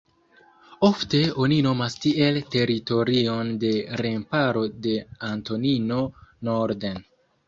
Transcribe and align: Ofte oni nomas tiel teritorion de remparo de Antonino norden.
Ofte 0.85 1.19
oni 1.41 1.57
nomas 1.65 1.97
tiel 2.05 2.39
teritorion 2.55 3.51
de 3.63 3.71
remparo 4.01 4.63
de 4.87 4.95
Antonino 5.29 5.99
norden. 6.51 6.99